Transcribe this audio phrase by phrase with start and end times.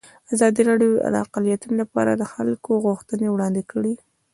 [0.33, 3.93] ازادي راډیو د اقلیتونه لپاره د خلکو غوښتنې وړاندې کړي.